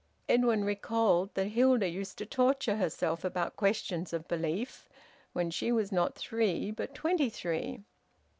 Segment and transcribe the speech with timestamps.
[0.27, 4.89] Edwin recalled that Hilda used to torture herself about questions of belief
[5.33, 7.83] when she was not three but twenty three.